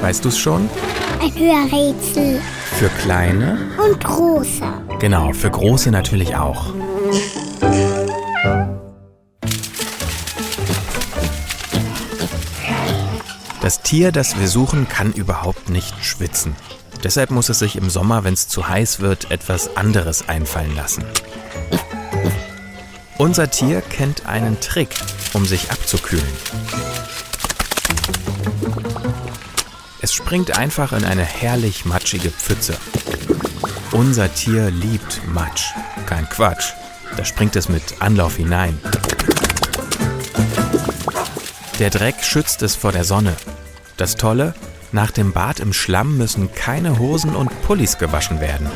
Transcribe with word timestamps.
Weißt 0.00 0.24
du 0.24 0.28
es 0.28 0.38
schon? 0.38 0.68
Ein 1.20 1.34
Hörrätsel. 1.34 2.40
Für 2.78 2.88
kleine? 3.00 3.58
Und 3.84 4.02
große. 4.02 4.62
Genau, 5.00 5.32
für 5.32 5.50
große 5.50 5.90
natürlich 5.90 6.36
auch. 6.36 6.72
Das 13.60 13.82
Tier, 13.82 14.12
das 14.12 14.38
wir 14.38 14.48
suchen, 14.48 14.88
kann 14.88 15.12
überhaupt 15.12 15.68
nicht 15.68 16.04
schwitzen. 16.04 16.56
Deshalb 17.04 17.30
muss 17.30 17.48
es 17.48 17.58
sich 17.58 17.76
im 17.76 17.90
Sommer, 17.90 18.24
wenn 18.24 18.34
es 18.34 18.48
zu 18.48 18.68
heiß 18.68 19.00
wird, 19.00 19.30
etwas 19.30 19.76
anderes 19.76 20.28
einfallen 20.28 20.74
lassen. 20.74 21.04
Unser 23.18 23.50
Tier 23.50 23.80
kennt 23.80 24.26
einen 24.26 24.60
Trick, 24.60 24.90
um 25.32 25.44
sich 25.44 25.70
abzukühlen. 25.70 26.24
Springt 30.18 30.58
einfach 30.58 30.92
in 30.92 31.04
eine 31.04 31.22
herrlich 31.22 31.84
matschige 31.84 32.30
Pfütze. 32.30 32.76
Unser 33.92 34.34
Tier 34.34 34.70
liebt 34.70 35.22
Matsch. 35.28 35.72
Kein 36.06 36.28
Quatsch. 36.28 36.72
Da 37.16 37.24
springt 37.24 37.54
es 37.54 37.68
mit 37.68 37.82
Anlauf 38.00 38.36
hinein. 38.36 38.78
Der 41.78 41.90
Dreck 41.90 42.16
schützt 42.22 42.62
es 42.62 42.74
vor 42.74 42.90
der 42.90 43.04
Sonne. 43.04 43.36
Das 43.96 44.16
Tolle, 44.16 44.54
nach 44.90 45.12
dem 45.12 45.32
Bad 45.32 45.60
im 45.60 45.72
Schlamm 45.72 46.18
müssen 46.18 46.52
keine 46.52 46.98
Hosen 46.98 47.36
und 47.36 47.62
Pullis 47.62 47.96
gewaschen 47.98 48.40
werden. 48.40 48.68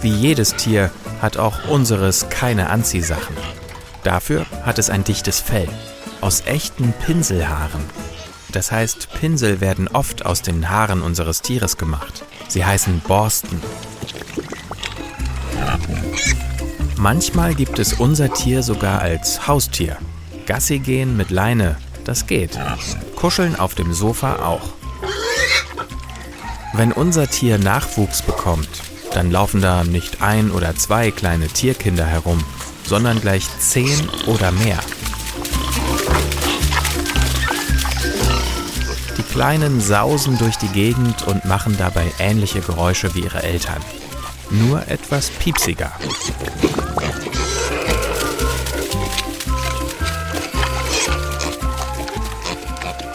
Wie 0.00 0.14
jedes 0.14 0.56
Tier 0.56 0.90
hat 1.20 1.36
auch 1.36 1.68
unseres 1.68 2.30
keine 2.30 2.70
Anziehsachen. 2.70 3.36
Dafür 4.04 4.46
hat 4.64 4.78
es 4.78 4.88
ein 4.88 5.04
dichtes 5.04 5.38
Fell 5.38 5.68
aus 6.22 6.44
echten 6.46 6.94
Pinselhaaren. 7.04 7.84
Das 8.52 8.70
heißt, 8.70 9.08
Pinsel 9.18 9.60
werden 9.60 9.88
oft 9.88 10.26
aus 10.26 10.42
den 10.42 10.68
Haaren 10.68 11.02
unseres 11.02 11.40
Tieres 11.40 11.78
gemacht. 11.78 12.24
Sie 12.48 12.64
heißen 12.64 13.00
Borsten. 13.00 13.60
Manchmal 16.96 17.54
gibt 17.54 17.78
es 17.78 17.94
unser 17.94 18.32
Tier 18.32 18.62
sogar 18.62 19.00
als 19.00 19.48
Haustier. 19.48 19.96
Gassi 20.46 20.78
gehen 20.78 21.16
mit 21.16 21.30
Leine, 21.30 21.76
das 22.04 22.26
geht. 22.26 22.58
Kuscheln 23.16 23.56
auf 23.56 23.74
dem 23.74 23.92
Sofa 23.94 24.44
auch. 24.44 24.74
Wenn 26.74 26.92
unser 26.92 27.28
Tier 27.28 27.58
Nachwuchs 27.58 28.22
bekommt, 28.22 28.68
dann 29.14 29.30
laufen 29.30 29.60
da 29.60 29.84
nicht 29.84 30.22
ein 30.22 30.50
oder 30.50 30.76
zwei 30.76 31.10
kleine 31.10 31.48
Tierkinder 31.48 32.06
herum, 32.06 32.42
sondern 32.84 33.20
gleich 33.20 33.46
zehn 33.58 34.08
oder 34.26 34.52
mehr. 34.52 34.78
Die 39.22 39.34
Kleinen 39.34 39.80
sausen 39.80 40.36
durch 40.36 40.56
die 40.56 40.68
Gegend 40.68 41.22
und 41.28 41.44
machen 41.44 41.76
dabei 41.78 42.10
ähnliche 42.18 42.60
Geräusche 42.60 43.14
wie 43.14 43.20
ihre 43.20 43.42
Eltern. 43.42 43.80
Nur 44.50 44.88
etwas 44.88 45.30
piepsiger. 45.30 45.92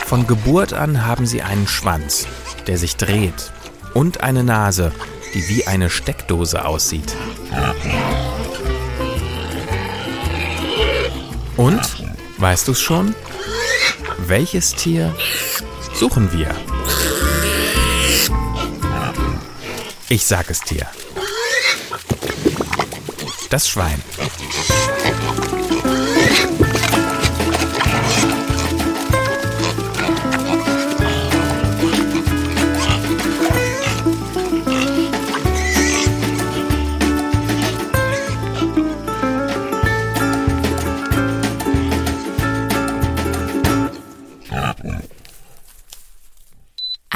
Von 0.06 0.26
Geburt 0.28 0.72
an 0.72 1.06
haben 1.06 1.26
sie 1.26 1.42
einen 1.42 1.68
Schwanz, 1.68 2.26
der 2.68 2.78
sich 2.78 2.96
dreht, 2.96 3.52
und 3.94 4.22
eine 4.22 4.46
Nase, 4.46 4.94
die 5.34 5.50
wie 5.50 5.68
eine 5.68 5.90
Steckdose 5.90 6.64
aussieht. 6.64 7.14
Und, 11.58 11.82
weißt 12.38 12.68
du's 12.70 12.80
schon? 12.80 13.14
Welches 14.20 14.74
Tier 14.74 15.14
suchen 15.98 16.32
wir? 16.32 16.54
Ich 20.10 20.26
sag 20.26 20.50
es 20.52 20.62
dir. 20.62 20.86
Das 23.50 23.68
Schwein. 23.68 24.02